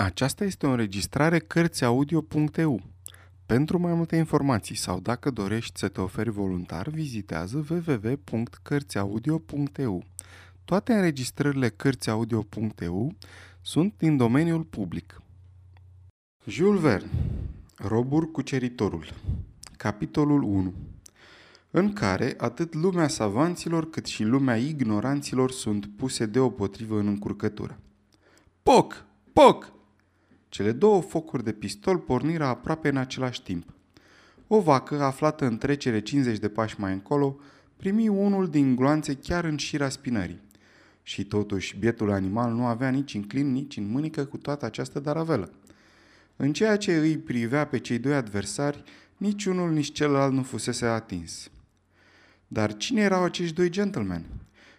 [0.00, 2.82] Aceasta este o înregistrare Cărțiaudio.eu.
[3.46, 10.04] Pentru mai multe informații sau dacă dorești să te oferi voluntar, vizitează www.cărțiaudio.eu.
[10.64, 13.14] Toate înregistrările Cărțiaudio.eu
[13.60, 15.22] sunt din domeniul public.
[16.46, 17.10] Jules Verne
[17.76, 19.14] Robur cuceritorul
[19.76, 20.74] Capitolul 1
[21.70, 27.78] în care atât lumea savanților cât și lumea ignoranților sunt puse deopotrivă în încurcătură.
[28.62, 29.04] Poc!
[29.32, 29.76] Poc!
[30.48, 33.72] Cele două focuri de pistol porniră aproape în același timp.
[34.46, 37.36] O vacă, aflată în trecere 50 de pași mai încolo,
[37.76, 40.40] primi unul din gloanțe chiar în șira spinării.
[41.02, 45.00] Și totuși, bietul animal nu avea nici în clin, nici în mânică cu toată această
[45.00, 45.52] daravelă.
[46.36, 48.82] În ceea ce îi privea pe cei doi adversari,
[49.16, 51.50] nici unul, nici celălalt nu fusese atins.
[52.46, 54.24] Dar cine erau acești doi gentlemen?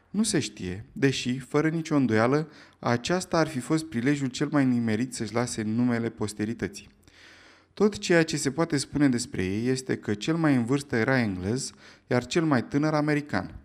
[0.10, 5.14] Nu se știe, deși, fără nicio îndoială, aceasta ar fi fost prilejul cel mai nimerit
[5.14, 6.88] să-și lase numele posterității.
[7.74, 11.20] Tot ceea ce se poate spune despre ei este că cel mai în vârstă era
[11.20, 11.72] englez,
[12.08, 13.56] iar cel mai tânăr american.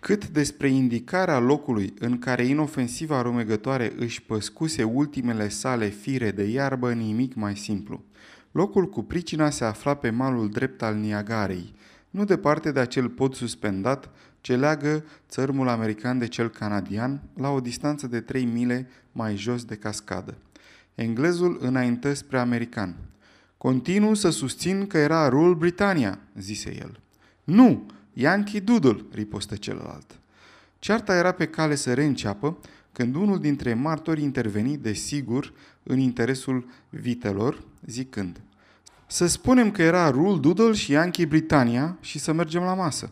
[0.00, 6.92] Cât despre indicarea locului în care inofensiva rumegătoare își păscuse ultimele sale fire de iarbă,
[6.92, 8.04] nimic mai simplu.
[8.52, 11.74] Locul cu pricina se afla pe malul drept al Niagarei,
[12.10, 14.10] nu departe de acel pod suspendat
[14.46, 19.64] ce leagă țărmul american de cel canadian la o distanță de 3 mile mai jos
[19.64, 20.34] de cascadă.
[20.94, 22.96] Englezul înaintă spre american.
[23.58, 27.00] Continu să susțin că era Rule Britannia, zise el.
[27.44, 30.18] Nu, Yankee Doodle, ripostă celălalt.
[30.78, 32.58] Cearta era pe cale să reînceapă
[32.92, 35.52] când unul dintre martori interveni, desigur,
[35.82, 38.40] în interesul vitelor, zicând
[39.06, 43.10] Să spunem că era Rule Doodle și Yankee Britannia și să mergem la masă.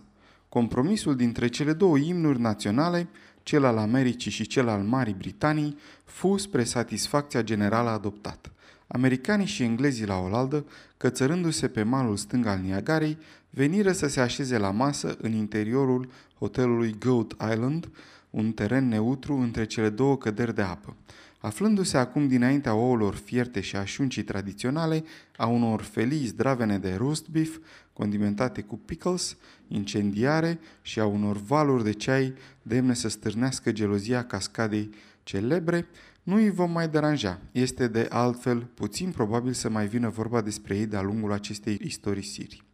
[0.55, 3.09] Compromisul dintre cele două imnuri naționale,
[3.43, 8.53] cel al Americii și cel al Marii Britanii, fu spre satisfacția generală adoptat.
[8.87, 10.65] Americanii și englezii la oaltă,
[10.97, 13.19] cățărându-se pe malul stâng al Niagarei,
[13.51, 17.89] veniră să se așeze la masă în interiorul hotelului Goat Island,
[18.31, 20.97] un teren neutru între cele două căderi de apă.
[21.39, 25.05] Aflându-se acum dinaintea ouălor fierte și a șuncii tradiționale,
[25.37, 27.57] a unor felii zdravene de roast beef,
[27.95, 29.37] condimentate cu pickles,
[29.69, 34.91] incendiare și a unor valuri de ceai demne să stârnească gelozia cascadei
[35.23, 35.87] celebre,
[36.23, 37.41] nu îi vom mai deranja.
[37.53, 42.65] Este de altfel puțin probabil să mai vină vorba despre ei de-a lungul acestei istorisiri.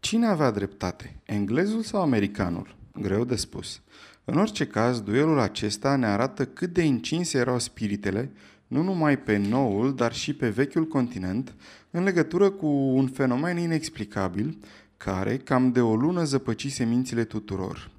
[0.00, 2.76] Cine avea dreptate, englezul sau americanul?
[2.92, 3.82] Greu de spus.
[4.24, 8.30] În orice caz, duelul acesta ne arată cât de încinse erau spiritele,
[8.68, 11.54] nu numai pe noul, dar și pe vechiul continent,
[11.90, 14.58] în legătură cu un fenomen inexplicabil,
[14.96, 17.90] care, cam de o lună, zăpăcise mințile tuturor.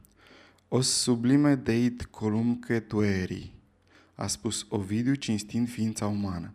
[0.67, 3.53] O sublime deit columque tueri,
[4.15, 6.53] a spus Ovidiu cinstind ființa umană.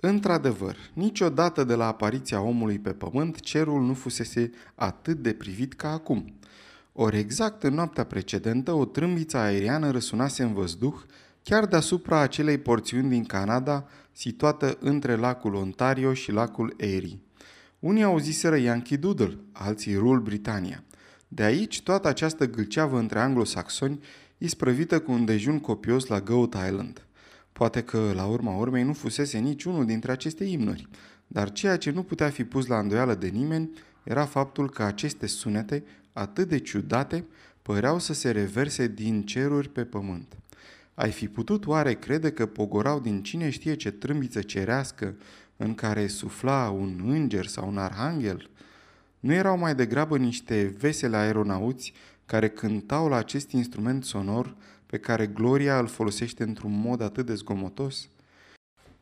[0.00, 5.90] Într-adevăr, niciodată de la apariția omului pe pământ, cerul nu fusese atât de privit ca
[5.90, 6.24] acum–
[6.98, 10.94] ori exact în noaptea precedentă, o trâmbiță aeriană răsunase în văzduh,
[11.48, 17.18] chiar deasupra acelei porțiuni din Canada, situată între lacul Ontario și lacul Erie.
[17.78, 20.84] Unii auziseră Yankee Doodle, alții Rule Britannia.
[21.28, 24.00] De aici toată această gâlceavă între anglosaxoni,
[24.38, 27.06] isprăvită cu un dejun copios la Goat Island.
[27.52, 30.88] Poate că, la urma urmei, nu fusese niciunul dintre aceste imnuri,
[31.26, 33.70] dar ceea ce nu putea fi pus la îndoială de nimeni
[34.02, 37.24] era faptul că aceste sunete atât de ciudate,
[37.62, 40.36] păreau să se reverse din ceruri pe pământ.
[40.96, 45.16] Ai fi putut oare crede că pogorau din cine știe ce trâmbiță cerească
[45.56, 48.50] în care sufla un înger sau un arhanghel?
[49.20, 51.92] Nu erau mai degrabă niște vesele aeronauți
[52.26, 54.56] care cântau la acest instrument sonor
[54.86, 58.08] pe care Gloria îl folosește într-un mod atât de zgomotos?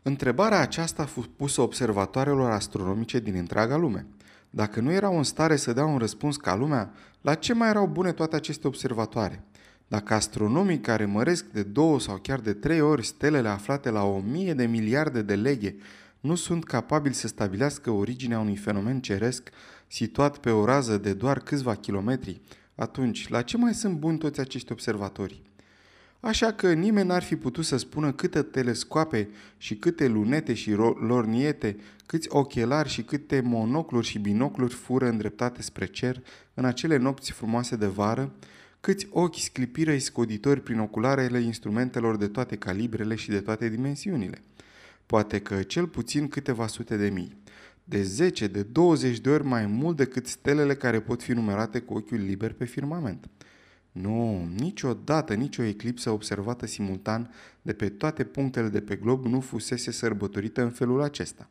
[0.03, 4.07] Întrebarea aceasta a fost pusă observatoarelor astronomice din întreaga lume–
[4.55, 7.87] dacă nu erau în stare să dea un răspuns ca lumea, la ce mai erau
[7.87, 9.45] bune toate aceste observatoare?
[9.89, 14.21] Dacă astronomii care măresc de două sau chiar de trei ori stelele aflate la o
[14.21, 15.77] mie de miliarde de leghe
[16.21, 19.51] nu sunt capabili să stabilească originea unui fenomen ceresc
[19.87, 22.41] situat pe o rază de doar câțiva kilometri,
[22.75, 25.43] atunci la ce mai sunt buni toți acești observatori?
[26.25, 31.77] așa că nimeni n-ar fi putut să spună câte telescoape și câte lunete și lorniete,
[32.07, 36.23] câți ochelari și câte monocluri și binocluri fură îndreptate spre cer
[36.55, 38.33] în acele nopți frumoase de vară,
[38.85, 44.43] câți ochi sclipiră scoditori prin ocularele instrumentelor de toate calibrele și de toate dimensiunile.
[45.07, 47.37] Poate că cel puțin câteva sute de mii.
[47.85, 51.95] De 10, de 20 de ori mai mult decât stelele care pot fi numerate cu
[51.95, 53.29] ochiul liber pe firmament.
[53.93, 57.31] Nu, niciodată nicio eclipsă observată simultan
[57.63, 61.49] de pe toate punctele de pe glob nu fusese sărbătorită în felul acesta.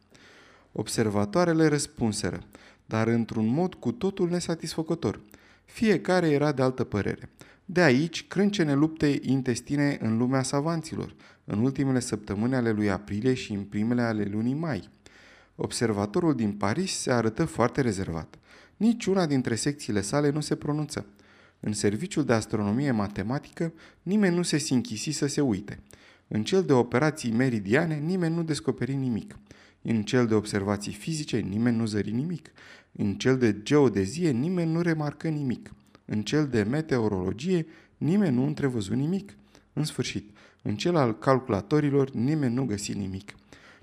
[0.71, 2.43] Observatoarele răspunseră,
[2.85, 5.19] dar într-un mod cu totul nesatisfăcător.
[5.65, 7.29] Fiecare era de altă părere.
[7.65, 11.15] De aici crâncene lupte intestine în lumea savanților,
[11.45, 14.89] în ultimele săptămâni ale lui aprilie și în primele ale lunii mai.
[15.55, 18.35] Observatorul din Paris se arătă foarte rezervat.
[18.77, 21.05] Niciuna dintre secțiile sale nu se pronunță.
[21.59, 25.79] În serviciul de astronomie matematică, nimeni nu se sinchisi să se uite.
[26.27, 29.37] În cel de operații meridiane, nimeni nu descoperi nimic.
[29.81, 32.51] În cel de observații fizice, nimeni nu zări nimic.
[32.97, 35.73] În cel de geodezie, nimeni nu remarcă nimic.
[36.05, 37.65] În cel de meteorologie,
[37.97, 39.35] nimeni nu întrevăzu nimic.
[39.73, 43.35] În sfârșit, în cel al calculatorilor, nimeni nu găsi nimic.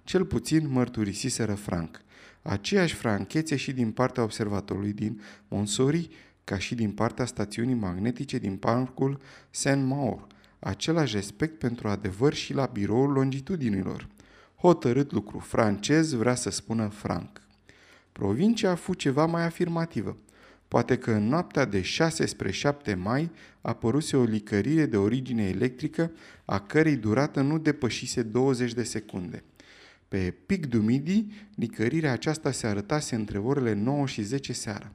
[0.04, 2.00] Cel puțin mărturisiseră Frank.
[2.42, 6.10] Aceeași franchețe și din partea observatorului din Monsori,
[6.44, 9.20] ca și din partea stațiunii magnetice din parcul
[9.50, 10.26] Saint-Maur.
[10.58, 14.08] Același respect pentru adevăr și la biroul longitudinilor.
[14.56, 17.40] Hotărât lucru francez vrea să spună Frank.
[18.20, 20.16] Provincia a fost ceva mai afirmativă.
[20.68, 23.30] Poate că în noaptea de 6 spre 7 mai
[23.60, 26.10] apăruse o licărire de origine electrică,
[26.44, 29.44] a cărei durată nu depășise 20 de secunde.
[30.08, 34.92] Pe Pic du Midi, licărirea aceasta se arătase între orele 9 și 10 seara.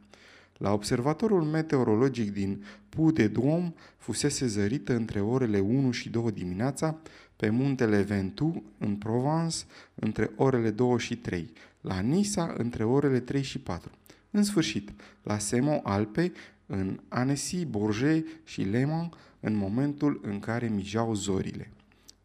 [0.57, 6.97] La observatorul meteorologic din Pu de Dom fusese zărită între orele 1 și 2 dimineața,
[7.35, 9.57] pe muntele Ventoux, în Provence,
[9.95, 11.51] între orele 2 și 3,
[11.81, 13.91] la Nisa, între orele 3 și 4.
[14.31, 14.91] În sfârșit,
[15.23, 16.31] la Semo Alpe,
[16.65, 21.71] în Annecy, Bourget și Le Mans, în momentul în care mijau zorile.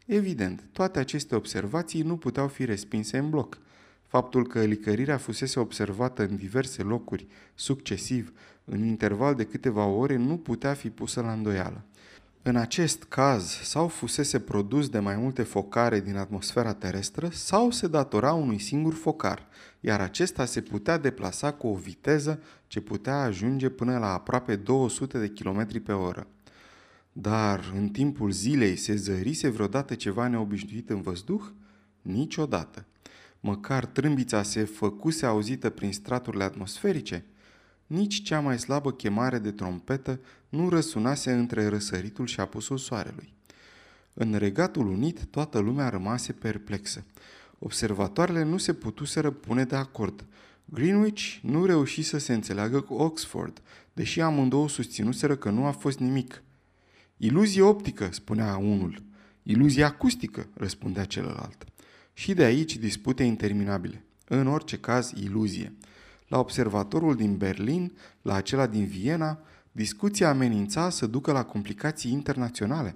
[0.05, 3.59] Evident, toate aceste observații nu puteau fi respinse în bloc.
[4.07, 8.33] Faptul că licărirea fusese observată în diverse locuri, succesiv,
[8.65, 11.85] în interval de câteva ore, nu putea fi pusă la îndoială.
[12.43, 17.87] În acest caz, sau fusese produs de mai multe focare din atmosfera terestră, sau se
[17.87, 19.47] datora unui singur focar,
[19.79, 25.19] iar acesta se putea deplasa cu o viteză ce putea ajunge până la aproape 200
[25.19, 26.27] de km pe oră.
[27.11, 31.43] Dar în timpul zilei se zărise vreodată ceva neobișnuit în văzduh?
[32.01, 32.85] Niciodată.
[33.39, 37.25] Măcar trâmbița se făcuse auzită prin straturile atmosferice?
[37.91, 43.33] Nici cea mai slabă chemare de trompetă nu răsunase între răsăritul și apusul soarelui.
[44.13, 47.03] În Regatul Unit toată lumea rămase perplexă.
[47.59, 50.25] Observatoarele nu se putuseră pune de acord.
[50.65, 53.61] Greenwich nu reuși să se înțeleagă cu Oxford,
[53.93, 56.41] deși amândouă susținuseră că nu a fost nimic–
[57.23, 59.03] Iluzie optică, spunea unul.
[59.43, 61.65] Iluzie acustică, răspundea celălalt.
[62.13, 64.03] Și de aici dispute interminabile.
[64.27, 65.73] În orice caz, iluzie.
[66.31, 67.91] La observatorul din Berlin,
[68.21, 69.39] la acela din Viena,
[69.71, 72.95] discuția amenința să ducă la complicații internaționale.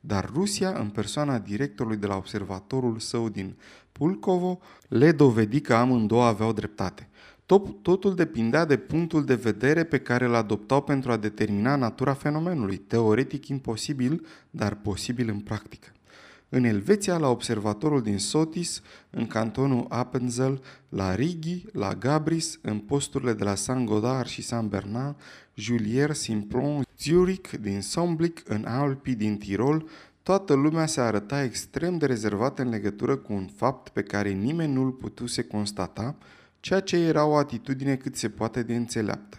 [0.00, 3.56] Dar Rusia, în persoana directorului de la observatorul său din
[3.92, 7.08] Pulkovo, le dovedi că amândouă aveau dreptate.
[7.46, 12.14] Tot, totul depindea de punctul de vedere pe care îl adoptau pentru a determina natura
[12.14, 15.88] fenomenului, teoretic imposibil, dar posibil în practică.
[16.56, 23.32] În Elveția, la observatorul din Sotis, în cantonul Appenzell, la Rigi, la Gabris, în posturile
[23.32, 25.20] de la Saint-Godard și Saint-Bernard,
[25.54, 29.88] Julier, Simplon, Zurich, din Somblic, în Alpi, din Tirol,
[30.22, 34.72] toată lumea se arăta extrem de rezervată în legătură cu un fapt pe care nimeni
[34.72, 36.16] nu-l putuse constata,
[36.60, 39.38] ceea ce era o atitudine cât se poate de înțeleaptă.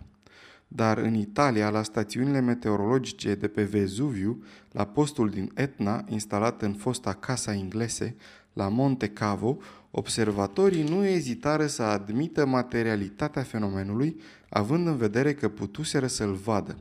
[0.68, 6.74] Dar în Italia, la stațiunile meteorologice de pe Vezuviu, la postul din Etna, instalat în
[6.74, 8.16] fosta Casa Inglese,
[8.54, 9.58] la Monte Cavo,
[9.92, 14.20] observatorii nu ezitară să admită materialitatea fenomenului,
[14.50, 16.78] având în vedere că putuseră să-l vadă.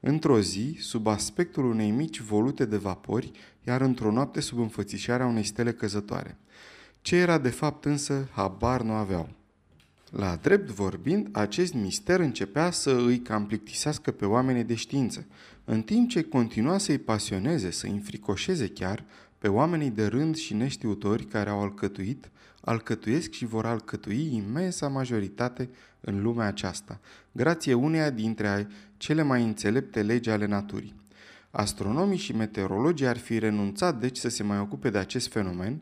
[0.00, 3.30] Într-o zi, sub aspectul unei mici volute de vapori,
[3.66, 6.36] iar într-o noapte sub înfățișarea unei stele căzătoare.
[7.00, 9.35] Ce era de fapt însă, habar nu aveau.
[10.18, 15.26] La drept vorbind, acest mister începea să îi cam plictisească pe oamenii de știință,
[15.64, 19.04] în timp ce continua să-i pasioneze, să-i înfricoșeze chiar
[19.38, 22.30] pe oamenii de rând și neștiutori care au alcătuit,
[22.60, 25.68] alcătuiesc și vor alcătui imensa majoritate
[26.00, 27.00] în lumea aceasta,
[27.32, 30.94] grație uneia dintre cele mai înțelepte legi ale naturii.
[31.50, 35.80] Astronomii și meteorologii ar fi renunțat deci să se mai ocupe de acest fenomen,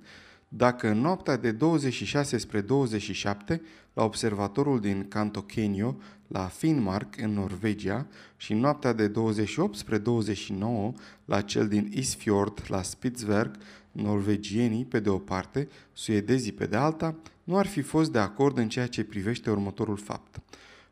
[0.56, 5.96] dacă în noaptea de 26 spre 27, la observatorul din Cantokenio,
[6.26, 8.06] la Finnmark, în Norvegia,
[8.37, 10.92] și în noaptea de 28 spre 29,
[11.25, 13.56] la cel din Isfjord, la Spitzberg,
[13.92, 18.58] norvegienii pe de o parte, suedezii pe de alta, nu ar fi fost de acord
[18.58, 20.40] în ceea ce privește următorul fapt.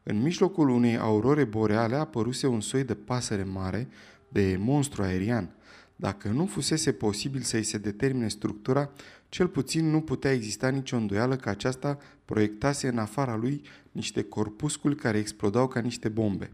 [0.03, 3.89] În mijlocul unei aurore boreale apăruse un soi de pasăre mare,
[4.29, 5.55] de monstru aerian.
[6.03, 8.91] Dacă nu fusese posibil să-i se determine structura,
[9.29, 14.95] cel puțin nu putea exista nicio îndoială că aceasta proiectase în afara lui niște corpusculi
[14.95, 16.51] care explodau ca niște bombe.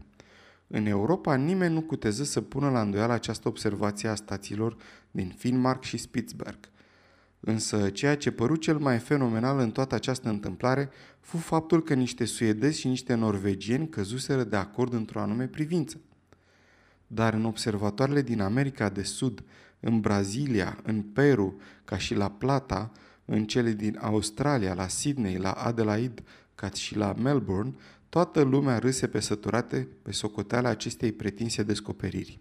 [0.67, 4.77] În Europa nimeni nu cuteză să pună la îndoială această observație a stațiilor
[5.11, 6.59] din Finnmark și Spitsberg.
[7.39, 10.89] Însă ceea ce păru cel mai fenomenal în toată această întâmplare
[11.19, 16.01] fu faptul că niște suedezi și niște norvegieni căzuseră de acord într-o anume privință.
[17.11, 19.43] Dar în observatoarele din America de Sud,
[19.79, 22.91] în Brazilia, în Peru, ca și la Plata,
[23.25, 26.23] în cele din Australia, la Sydney, la Adelaide,
[26.55, 27.73] ca și la Melbourne,
[28.09, 32.39] toată lumea râse pe săturate pe socoteala acestei pretinse descoperiri.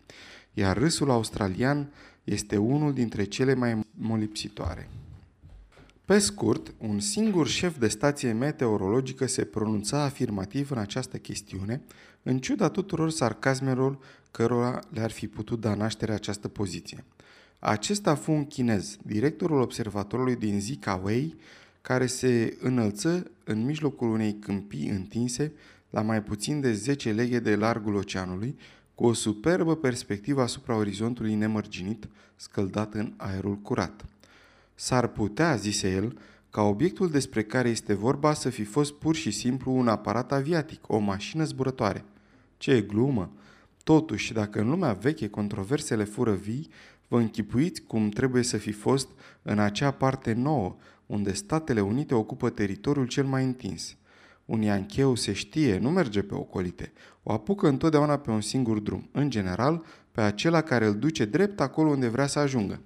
[0.53, 1.93] Iar râsul australian
[2.25, 4.89] este unul dintre cele mai molipsitoare.
[6.05, 11.83] Pe scurt, un singur șef de stație meteorologică se pronunța afirmativ în această chestiune,
[12.23, 13.99] în ciuda tuturor sarcasmelor
[14.31, 17.05] cărora le-ar fi putut da naștere această poziție.
[17.59, 21.37] Acesta fu un chinez, directorul observatorului din Zikawei,
[21.83, 25.53] care se înălță în mijlocul unei câmpii întinse
[25.91, 28.59] la mai puțin de 10 leghe de largul oceanului,
[28.95, 34.05] cu o superbă perspectivă asupra orizontului nemărginit, scăldat în aerul curat.
[34.75, 36.19] S-ar putea, zise el,
[36.51, 40.89] ca obiectul despre care este vorba să fi fost pur și simplu un aparat aviatic,
[40.89, 42.05] o mașină zburătoare.
[42.57, 43.33] Ce glumă!
[43.89, 46.71] Totuși, dacă în lumea veche controversele fură vii,
[47.07, 49.09] vă închipuiți cum trebuie să fi fost
[49.43, 50.77] în acea parte nouă,
[51.07, 53.97] unde Statele Unite ocupă teritoriul cel mai întins.
[54.45, 56.93] Un iancheu se știe, nu merge pe ocolite,
[57.23, 61.61] o apucă întotdeauna pe un singur drum, în general pe acela care îl duce drept
[61.61, 62.81] acolo unde vrea să ajungă.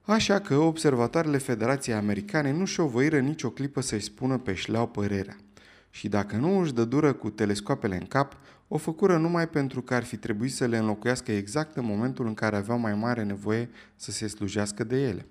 [0.00, 5.36] Așa că observatoarele Federației Americane nu și-o voiră nicio clipă să-i spună pe șleau părerea.
[5.90, 8.36] Și dacă nu își dă dură cu telescoapele în cap,
[8.74, 12.34] o făcură numai pentru că ar fi trebuit să le înlocuiască exact în momentul în
[12.34, 15.26] care aveau mai mare nevoie să se slujească de ele.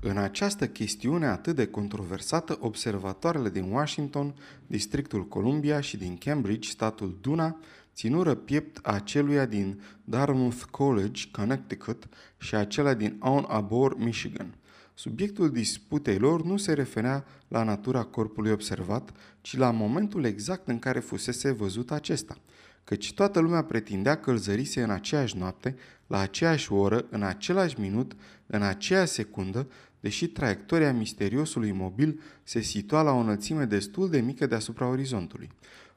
[0.00, 4.34] În această chestiune atât de controversată, observatoarele din Washington,
[4.66, 7.58] Districtul Columbia și din Cambridge, statul Duna,
[7.94, 14.54] ținură piept aceluia din Dartmouth College, Connecticut și acela din Ann Arbor, Michigan.
[14.98, 20.78] Subiectul disputei lor nu se referea la natura corpului observat, ci la momentul exact în
[20.78, 22.38] care fusese văzut acesta,
[22.84, 25.76] căci toată lumea pretindea că îl zărise în aceeași noapte,
[26.06, 29.66] la aceeași oră, în același minut, în aceeași secundă,
[30.00, 35.50] deși traiectoria misteriosului mobil se situa la o înălțime destul de mică deasupra orizontului.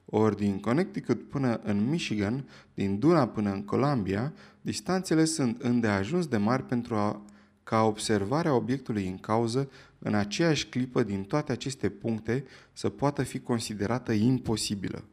[0.04, 6.36] Ori din Connecticut până în Michigan, din Duna până în Columbia, distanțele sunt îndeajuns de
[6.36, 7.22] mari pentru a,
[7.64, 13.40] ca observarea obiectului în cauză în aceeași clipă din toate aceste puncte să poată fi
[13.40, 15.04] considerată imposibilă.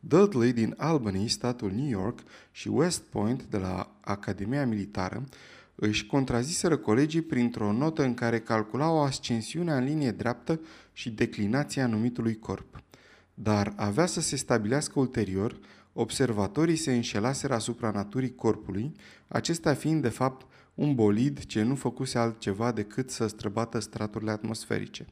[0.00, 2.18] Dudley din Albany, statul New York,
[2.50, 5.24] și West Point de la Academia Militară
[5.74, 10.60] își contraziseră colegii printr-o notă în care calculau ascensiunea în linie dreaptă
[10.92, 12.82] și declinația numitului corp.
[13.34, 15.58] Dar avea să se stabilească ulterior,
[15.92, 18.92] observatorii se înșelaseră asupra naturii corpului,
[19.28, 25.06] acesta fiind de fapt un bolid ce nu făcuse altceva decât să străbată straturile atmosferice.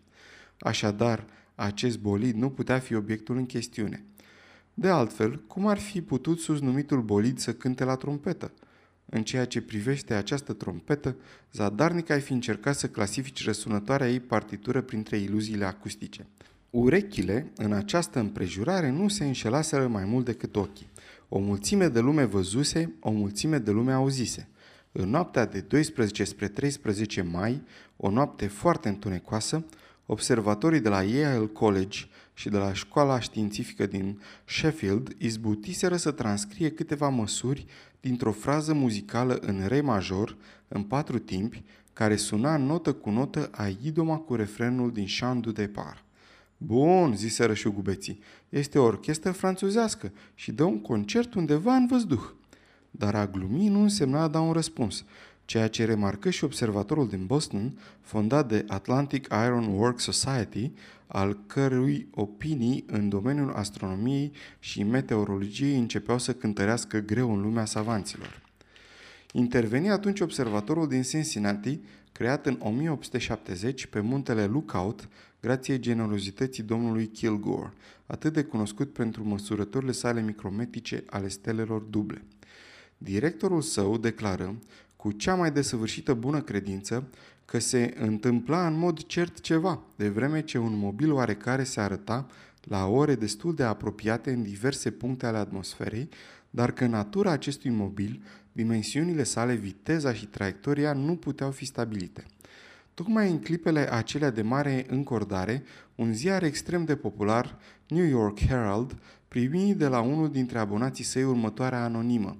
[0.58, 4.04] Așadar, acest bolid nu putea fi obiectul în chestiune.
[4.74, 8.52] De altfel, cum ar fi putut sus numitul bolid să cânte la trompetă?
[9.06, 11.16] În ceea ce privește această trompetă,
[11.52, 16.26] zadarnic ai fi încercat să clasifici răsunătoarea ei partitură printre iluziile acustice.
[16.70, 20.90] Urechile, în această împrejurare, nu se înșelaseră mai mult decât ochii.
[21.28, 24.48] O mulțime de lume văzuse, o mulțime de lume auzise.
[24.92, 27.62] În noaptea de 12 spre 13 mai,
[27.96, 29.64] o noapte foarte întunecoasă,
[30.06, 31.98] observatorii de la Yale College
[32.34, 37.66] și de la școala științifică din Sheffield izbutiseră să transcrie câteva măsuri
[38.00, 40.36] dintr-o frază muzicală în re major,
[40.68, 45.52] în patru timpi, care suna notă cu notă a idoma cu refrenul din Chant du
[45.52, 46.04] Depart.
[46.56, 52.38] Bun, ziseră șugubeții, este o orchestră franțuzească și dă un concert undeva în văzduh.
[52.90, 55.04] Dar a glumi nu însemna a da un răspuns,
[55.44, 60.70] ceea ce remarcă și observatorul din Boston, fondat de Atlantic Iron Work Society,
[61.06, 68.42] al cărui opinii în domeniul astronomiei și meteorologiei începeau să cântărească greu în lumea savanților.
[69.32, 71.80] Interveni atunci observatorul din Cincinnati,
[72.12, 75.08] creat în 1870 pe muntele Lookout,
[75.40, 77.72] grație generozității domnului Kilgore,
[78.06, 82.24] atât de cunoscut pentru măsurătorile sale micrometrice ale stelelor duble.
[83.02, 84.58] Directorul său declară,
[84.96, 87.08] cu cea mai desăvârșită bună credință,
[87.44, 92.26] că se întâmpla în mod cert ceva, de vreme ce un mobil oarecare se arăta
[92.60, 96.08] la ore destul de apropiate în diverse puncte ale atmosferei,
[96.50, 102.26] dar că natura acestui mobil, dimensiunile sale, viteza și traiectoria nu puteau fi stabilite.
[102.94, 105.62] Tocmai în clipele acelea de mare încordare,
[105.94, 108.96] un ziar extrem de popular, New York Herald,
[109.28, 112.36] primi de la unul dintre abonații săi următoarea anonimă.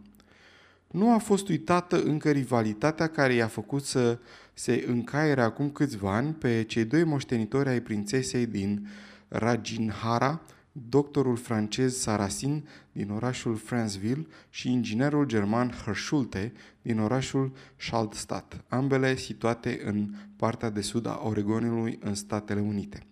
[0.90, 4.18] Nu a fost uitată încă rivalitatea care i-a făcut să
[4.54, 8.88] se încaiere acum câțiva ani pe cei doi moștenitori ai prințesei din
[9.28, 10.40] Rajinhara,
[10.72, 19.80] doctorul francez Sarasin din orașul Franceville și inginerul german Herschulte din orașul Schaltstadt, ambele situate
[19.84, 23.06] în partea de sud a Oregonului în Statele Unite.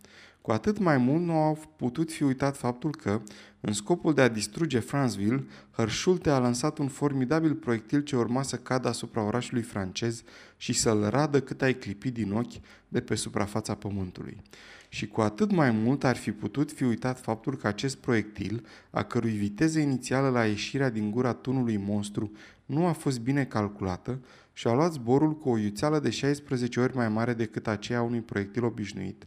[0.48, 3.20] Cu atât mai mult nu au putut fi uitat faptul că,
[3.60, 5.44] în scopul de a distruge Franceville,
[5.76, 10.22] Herschulte a lansat un formidabil proiectil ce urma să cadă asupra orașului francez
[10.56, 14.42] și să-l radă cât ai clipi din ochi de pe suprafața pământului.
[14.88, 19.02] Și cu atât mai mult ar fi putut fi uitat faptul că acest proiectil, a
[19.02, 22.32] cărui viteză inițială la ieșirea din gura tunului monstru
[22.66, 24.18] nu a fost bine calculată
[24.58, 28.20] și a luat zborul cu o iuțeală de 16 ori mai mare decât aceea unui
[28.20, 29.26] proiectil obișnuit,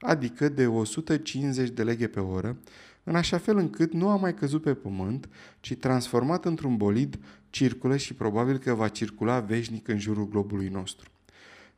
[0.00, 2.56] adică de 150 de leghe pe oră,
[3.04, 5.28] în așa fel încât nu a mai căzut pe pământ,
[5.60, 7.18] ci transformat într-un bolid,
[7.50, 11.10] circulă și probabil că va circula veșnic în jurul globului nostru.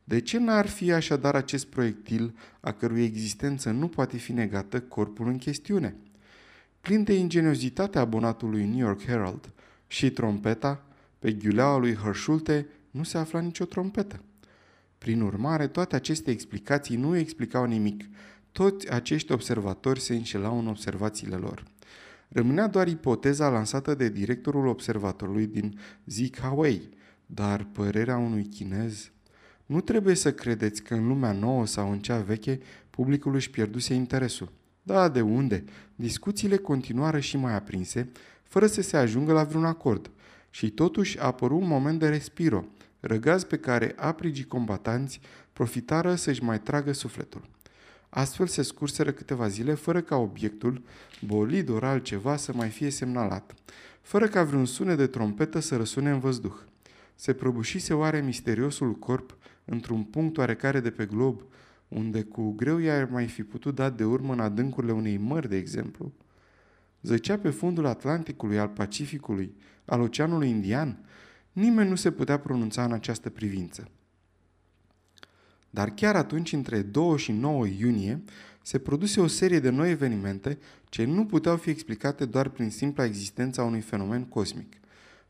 [0.03, 5.27] De ce n-ar fi așadar acest proiectil, a cărui existență nu poate fi negată, corpul
[5.27, 5.95] în chestiune?
[6.81, 9.49] Plin de ingeniozitate abonatului New York Herald
[9.87, 10.85] și trompeta,
[11.19, 14.19] pe ghiuleaua lui Herschulte nu se afla nicio trompetă.
[14.97, 18.03] Prin urmare, toate aceste explicații nu explicau nimic.
[18.51, 21.63] Toți acești observatori se înșelau în observațiile lor.
[22.27, 26.89] Rămânea doar ipoteza lansată de directorul observatorului din Zikawei,
[27.25, 29.11] dar părerea unui chinez
[29.65, 32.59] nu trebuie să credeți că în lumea nouă sau în cea veche
[32.89, 34.51] publicul își pierduse interesul.
[34.83, 35.63] Da, de unde?
[35.95, 38.11] Discuțiile continuară și mai aprinse,
[38.43, 40.09] fără să se ajungă la vreun acord.
[40.49, 42.65] Și totuși a apărut un moment de respiro,
[43.05, 45.19] răgaz pe care aprigii combatanți
[45.53, 47.41] profitară să-și mai tragă sufletul.
[48.09, 50.81] Astfel se scurseră câteva zile fără ca obiectul,
[51.25, 53.53] bolid ori altceva, să mai fie semnalat,
[54.01, 56.55] fără ca vreun sunet de trompetă să răsune în văzduh.
[57.15, 61.41] Se prăbușise oare misteriosul corp într-un punct oarecare de pe glob,
[61.87, 65.57] unde cu greu i-ar mai fi putut da de urmă în adâncurile unei mări, de
[65.57, 66.11] exemplu?
[67.01, 70.99] Zăcea pe fundul Atlanticului, al Pacificului, al Oceanului Indian?
[71.55, 73.89] Nimeni nu se putea pronunța în această privință.
[75.69, 78.23] Dar chiar atunci, între 2 și 9 iunie,
[78.61, 80.57] se produse o serie de noi evenimente
[80.89, 84.73] ce nu puteau fi explicate doar prin simpla existența unui fenomen cosmic.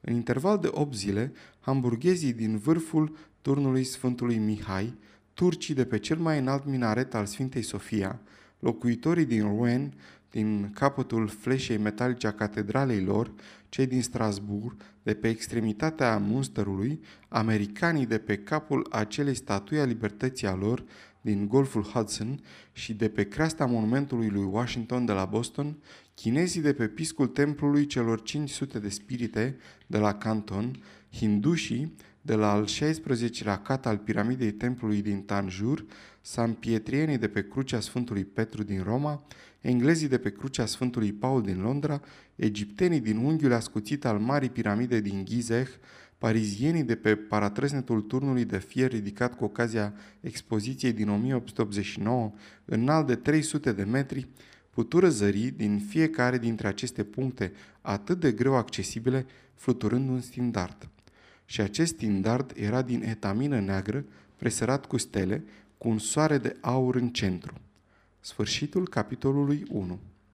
[0.02, 4.98] În interval de 8 zile, hamburghezii din vârful turnului Sfântului Mihai,
[5.34, 8.22] turcii de pe cel mai înalt minaret al Sfintei Sofia,
[8.60, 9.94] locuitorii din Rouen,
[10.36, 13.32] din capătul fleșei metalice a catedralei lor,
[13.70, 20.48] cei din Strasbourg, de pe extremitatea Munsterului, americanii de pe capul acelei statui a libertății
[20.48, 20.84] a lor
[21.22, 22.40] din Golful Hudson
[22.72, 25.78] și de pe creasta monumentului lui Washington de la Boston,
[26.14, 31.96] chinezii de pe piscul templului celor 500 de spirite de la Canton, hindușii
[32.26, 35.86] de la al 16-lea cat al piramidei templului din Tanjur,
[36.22, 39.24] sampietrienii de pe crucea Sfântului Petru din Roma,
[39.62, 42.02] englezii de pe crucea Sfântului Paul din Londra,
[42.36, 45.68] egiptenii din unghiul ascuțit al Marii Piramide din Gizeh,
[46.18, 52.34] parizienii de pe paratrăsnetul turnului de fier ridicat cu ocazia expoziției din 1889,
[52.66, 54.28] înalt de 300 de metri,
[54.70, 60.90] putură zări din fiecare dintre aceste puncte atât de greu accesibile, fluturând un standard
[61.46, 64.06] și acest standard era din etamină neagră,
[64.36, 65.44] presărat cu stele,
[65.78, 67.54] cu un soare de aur în centru.
[68.20, 70.00] Sfârșitul capitolului 1